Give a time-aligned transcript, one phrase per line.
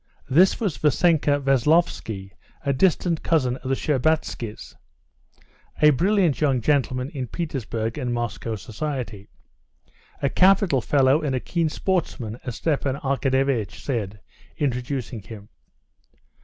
[0.27, 2.31] This was Vassenka Veslovsky,
[2.65, 4.73] a distant cousin of the Shtcherbatskys,
[5.79, 9.29] a brilliant young gentleman in Petersburg and Moscow society.
[10.19, 14.19] "A capital fellow, and a keen sportsman," as Stepan Arkadyevitch said,
[14.57, 15.49] introducing him.